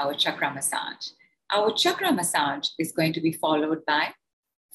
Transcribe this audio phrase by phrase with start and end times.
[0.00, 1.08] our chakra massage.
[1.52, 4.14] Our chakra massage is going to be followed by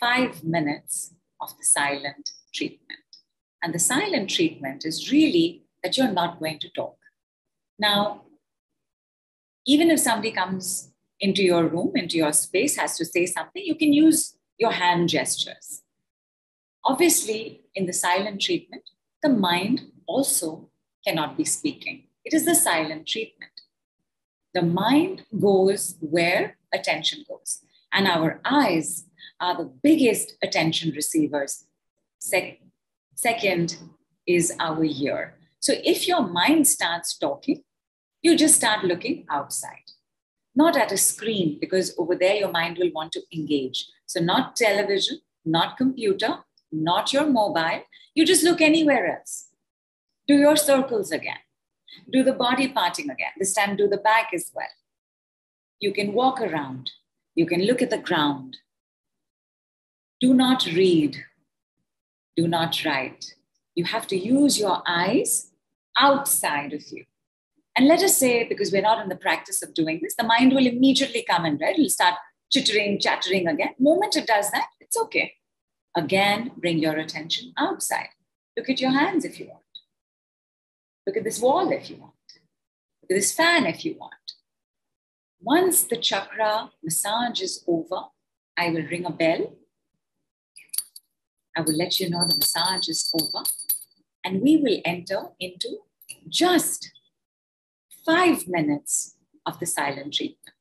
[0.00, 3.00] five minutes of the silent treatment.
[3.62, 6.98] And the silent treatment is really that you're not going to talk.
[7.78, 8.22] Now,
[9.66, 13.74] even if somebody comes into your room, into your space, has to say something, you
[13.74, 15.82] can use your hand gestures.
[16.84, 18.82] Obviously, in the silent treatment,
[19.22, 20.70] the mind also
[21.06, 22.04] cannot be speaking.
[22.24, 23.55] It is the silent treatment.
[24.56, 27.60] The mind goes where attention goes,
[27.92, 29.04] and our eyes
[29.38, 31.66] are the biggest attention receivers.
[32.18, 32.60] Se-
[33.14, 33.76] second
[34.26, 35.34] is our ear.
[35.60, 37.64] So if your mind starts talking,
[38.22, 39.90] you just start looking outside,
[40.54, 43.86] not at a screen, because over there your mind will want to engage.
[44.06, 46.38] So, not television, not computer,
[46.72, 47.82] not your mobile.
[48.14, 49.50] You just look anywhere else.
[50.26, 51.45] Do your circles again.
[52.10, 53.32] Do the body parting again.
[53.38, 54.66] This time, do the back as well.
[55.80, 56.90] You can walk around.
[57.34, 58.56] You can look at the ground.
[60.20, 61.24] Do not read.
[62.36, 63.34] Do not write.
[63.74, 65.50] You have to use your eyes
[65.98, 67.04] outside of you.
[67.76, 70.54] And let us say, because we're not in the practice of doing this, the mind
[70.54, 71.74] will immediately come in, right?
[71.74, 72.14] It'll start
[72.50, 73.74] chittering, chattering again.
[73.78, 75.34] Moment it does that, it's okay.
[75.94, 78.08] Again, bring your attention outside.
[78.56, 79.65] Look at your hands if you want.
[81.06, 82.14] Look at this wall if you want.
[83.02, 84.14] Look at this fan if you want.
[85.40, 88.06] Once the chakra massage is over,
[88.56, 89.54] I will ring a bell.
[91.56, 93.44] I will let you know the massage is over.
[94.24, 95.78] And we will enter into
[96.28, 96.90] just
[98.04, 100.56] five minutes of the silent treatment.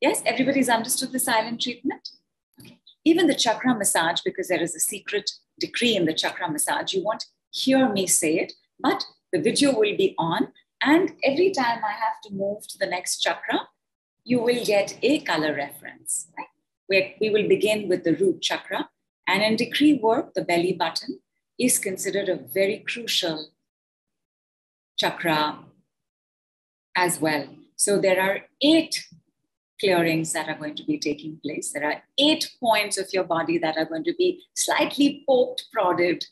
[0.00, 2.10] Yes, everybody's understood the silent treatment?
[3.04, 7.04] Even the chakra massage, because there is a secret decree in the chakra massage, you
[7.04, 10.48] won't hear me say it, but the video will be on.
[10.80, 13.68] And every time I have to move to the next chakra,
[14.24, 16.28] you will get a color reference.
[16.36, 16.46] Right?
[16.86, 18.90] Where we will begin with the root chakra.
[19.26, 21.20] And in decree work, the belly button
[21.58, 23.48] is considered a very crucial
[24.98, 25.60] chakra
[26.96, 27.48] as well.
[27.76, 29.04] So there are eight
[29.80, 31.72] clearings that are going to be taking place.
[31.72, 36.24] There are eight points of your body that are going to be slightly poked, prodded,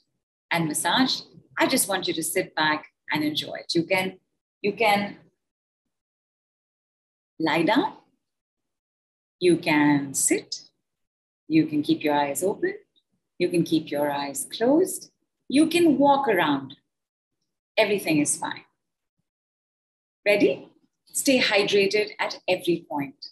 [0.51, 1.25] and massaged.
[1.59, 3.75] I just want you to sit back and enjoy it.
[3.75, 4.19] You can,
[4.63, 5.17] you can
[7.39, 7.95] lie down,
[9.41, 10.63] you can sit,
[11.49, 12.75] you can keep your eyes open,
[13.39, 15.11] you can keep your eyes closed,
[15.49, 16.77] you can walk around.
[17.77, 18.65] Everything is fine.
[20.25, 20.69] Ready?
[21.07, 23.27] Stay hydrated at every point.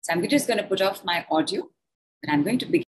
[0.00, 1.68] So I'm just going to put off my audio
[2.22, 2.89] and I'm going to begin.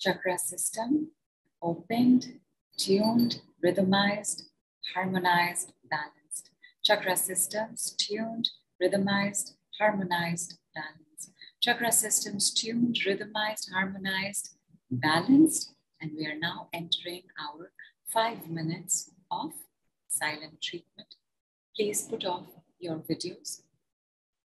[0.00, 1.10] Chakra system
[1.62, 2.40] opened,
[2.78, 4.44] tuned, rhythmized,
[4.94, 6.50] harmonized, balanced.
[6.82, 8.48] Chakra systems tuned,
[8.80, 11.32] rhythmized, harmonized, balanced.
[11.60, 14.56] Chakra systems tuned, rhythmized, harmonized,
[14.90, 15.74] balanced.
[16.00, 17.70] And we are now entering our
[18.06, 19.52] five minutes of
[20.08, 21.14] silent treatment.
[21.76, 22.46] Please put off
[22.78, 23.60] your videos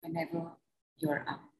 [0.01, 0.51] whenever
[0.97, 1.54] you're up.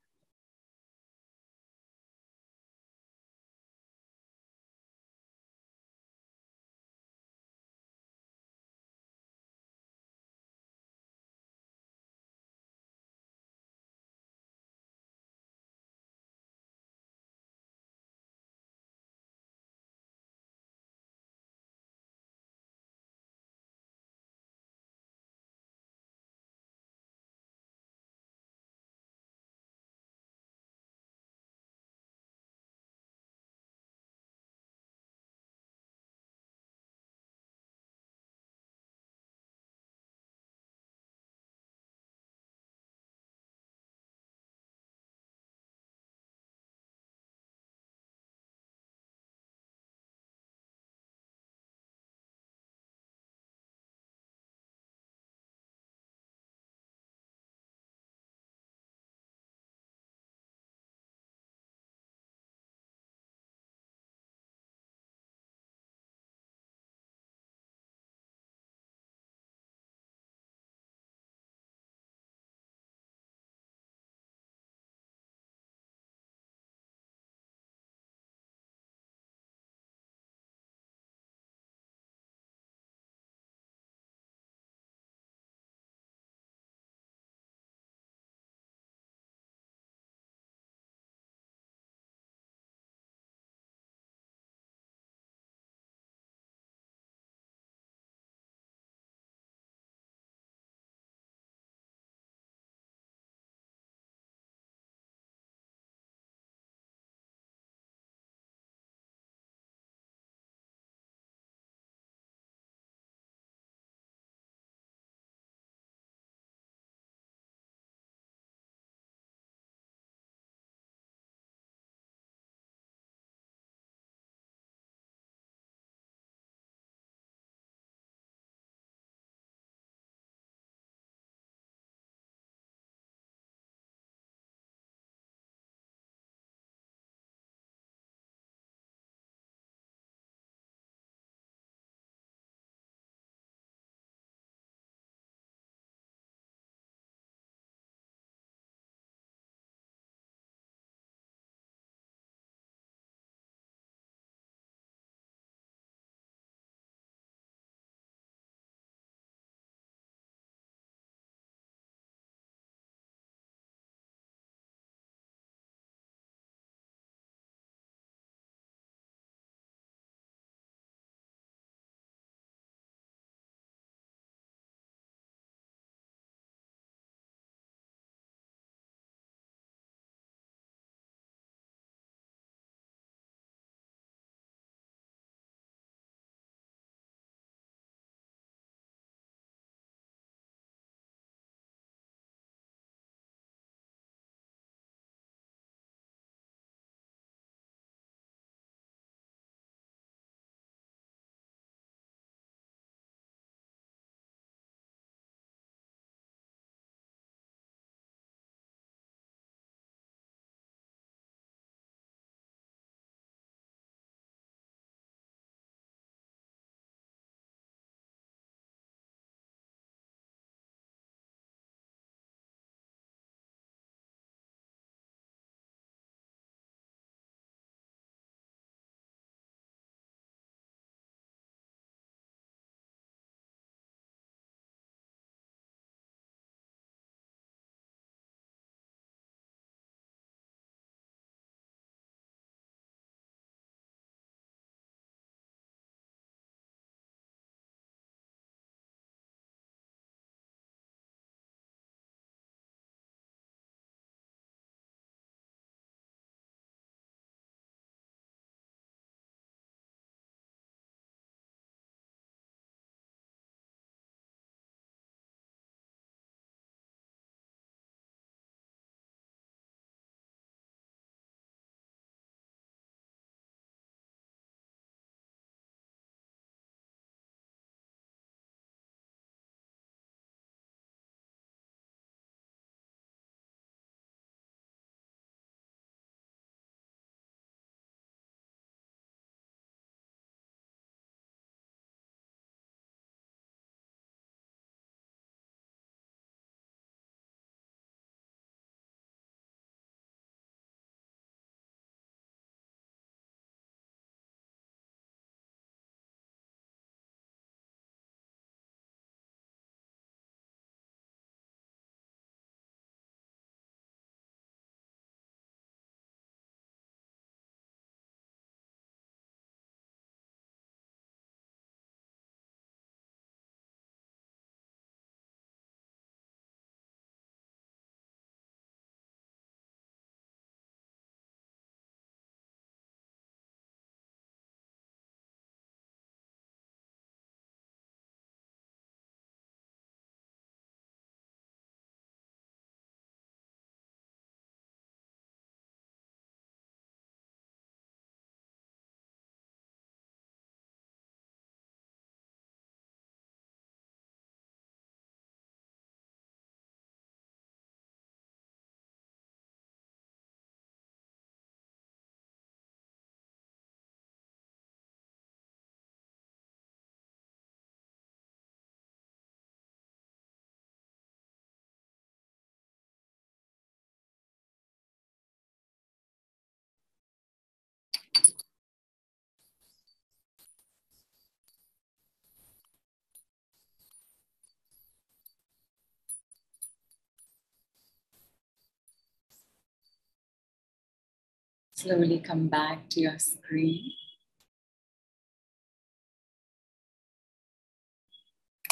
[391.76, 393.92] Slowly come back to your screen.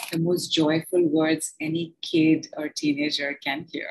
[0.09, 3.89] The most joyful words any kid or teenager can hear.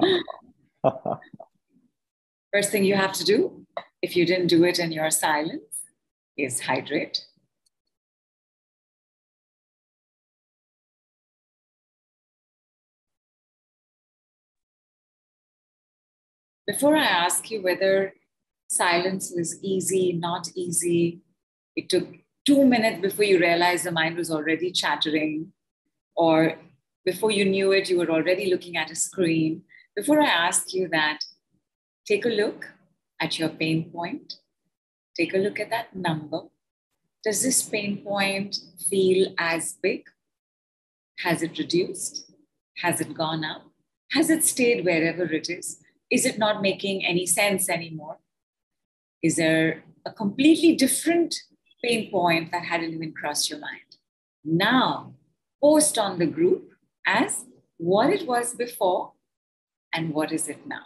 [2.52, 3.66] First thing you have to do,
[4.00, 5.82] if you didn't do it in your silence,
[6.38, 7.26] is hydrate.
[16.66, 18.12] Before I ask you whether
[18.68, 21.20] silence was easy, not easy,
[21.76, 22.08] it took
[22.44, 25.52] two minutes before you realized the mind was already chattering,
[26.16, 26.58] or
[27.04, 29.62] before you knew it, you were already looking at a screen.
[29.94, 31.20] Before I ask you that,
[32.04, 32.66] take a look
[33.20, 34.34] at your pain point.
[35.16, 36.40] Take a look at that number.
[37.22, 38.58] Does this pain point
[38.90, 40.04] feel as big?
[41.20, 42.30] Has it reduced?
[42.78, 43.62] Has it gone up?
[44.12, 45.78] Has it stayed wherever it is?
[46.10, 48.18] Is it not making any sense anymore?
[49.22, 51.34] Is there a completely different
[51.82, 53.96] pain point that hadn't even crossed your mind?
[54.44, 55.14] Now,
[55.60, 56.70] post on the group
[57.06, 57.44] as
[57.76, 59.12] what it was before
[59.92, 60.82] and what is it now.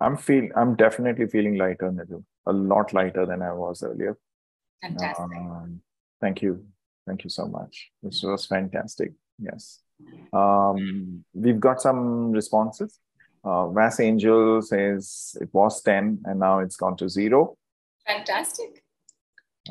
[0.00, 2.22] I'm feel I'm definitely feeling lighter, Nidhu.
[2.46, 4.18] A lot lighter than I was earlier.
[4.82, 5.38] Fantastic.
[5.38, 5.80] Um,
[6.20, 6.66] thank you.
[7.06, 7.90] Thank you so much.
[8.02, 9.12] This was fantastic.
[9.38, 9.80] Yes.
[10.32, 12.98] Um, we've got some responses.
[13.44, 17.56] Uh, Vass Angel says it was 10 and now it's gone to zero.
[18.06, 18.82] Fantastic.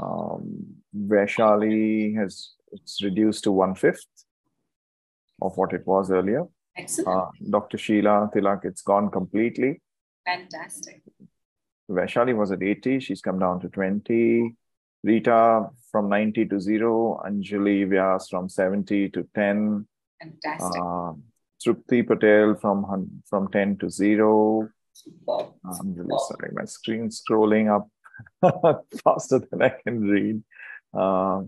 [0.02, 4.06] Um, Vaishali has it's reduced to one fifth
[5.42, 6.44] of what it was earlier.
[6.78, 7.08] Excellent.
[7.08, 7.78] Uh, Dr.
[7.78, 9.82] Sheila Tilak, it's gone completely.
[10.26, 11.02] Fantastic.
[11.90, 14.56] Vaishali was at 80, she's come down to 20.
[15.04, 17.22] Rita from 90 to 0.
[17.26, 19.88] Anjali Vyas from 70 to 10.
[20.26, 20.82] Fantastic.
[20.82, 21.14] Uh,
[21.64, 24.70] Trupti Patel from, from 10 to 0.
[25.26, 25.54] Wow.
[25.64, 26.18] I'm really wow.
[26.18, 27.90] sorry, my screen's scrolling up
[29.04, 30.44] faster than I can read.
[30.94, 31.44] Uh,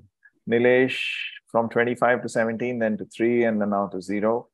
[0.49, 0.99] Nilesh
[1.47, 4.47] from 25 to 17, then to 3, and then now to 0.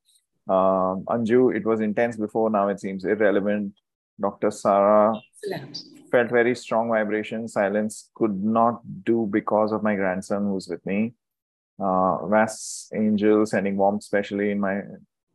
[0.48, 3.74] Um, Anju, it was intense before, now it seems irrelevant.
[4.20, 4.52] Dr.
[4.52, 5.20] Sarah
[5.52, 6.10] Excellent.
[6.12, 7.48] felt very strong vibration.
[7.48, 11.14] Silence could not do because of my grandson who's with me.
[11.80, 14.82] Uh, Vass Angel sending warmth, especially in my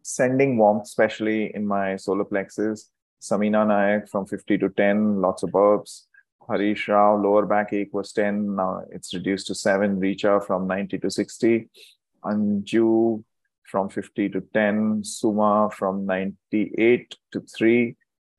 [0.02, 2.90] sending warmth, especially in my solar plexus.
[3.20, 6.04] Samina Nayak from 50 to 10, lots of burps.
[6.48, 10.00] Harish Rao, lower back ache was 10, now it's reduced to 7.
[10.00, 11.68] Richa from 90 to 60.
[12.24, 13.22] Anju
[13.64, 15.04] from 50 to 10.
[15.04, 17.96] Suma from 98 to 3.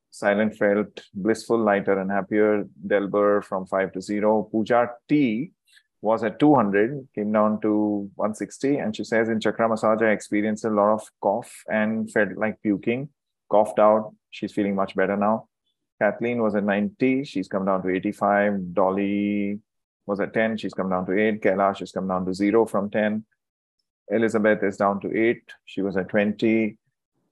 [0.09, 2.65] Silent felt blissful, lighter, and happier.
[2.87, 4.49] Delber from 5 to 0.
[4.51, 5.51] Puja T
[6.01, 8.77] was at 200, came down to 160.
[8.77, 12.61] And she says, in chakra massage, I experienced a lot of cough and felt like
[12.61, 13.09] puking,
[13.49, 14.13] coughed out.
[14.29, 15.47] She's feeling much better now.
[16.01, 17.25] Kathleen was at 90.
[17.25, 18.73] She's come down to 85.
[18.73, 19.59] Dolly
[20.05, 20.57] was at 10.
[20.57, 21.41] She's come down to 8.
[21.41, 23.25] Kailash has come down to 0 from 10.
[24.09, 25.41] Elizabeth is down to 8.
[25.65, 26.77] She was at 20.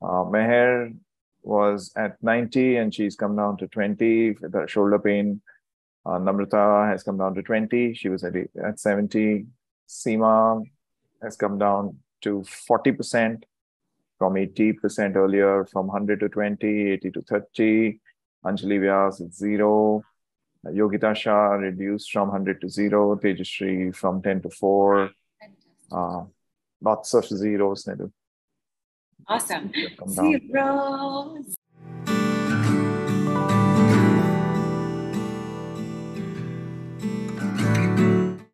[0.01, 0.93] Uh, Meher
[1.41, 5.41] was at 90 and she's come down to 20 with her shoulder pain.
[6.07, 7.93] Uh, Namrata has come down to 20.
[7.93, 9.45] She was at, at 70.
[9.89, 10.63] Seema
[11.21, 13.43] has come down to 40%
[14.17, 17.99] from 80% earlier, from 100 to 20, 80 to 30.
[18.45, 20.01] Anjali Vyas is zero.
[20.65, 23.17] Yogita Shah reduced from 100 to zero.
[23.17, 25.11] Tejashri from 10 to 4.
[25.91, 26.23] Uh,
[26.81, 28.11] lots of zeros, Nidhu.
[29.27, 29.71] Awesome.
[30.07, 31.43] Zero,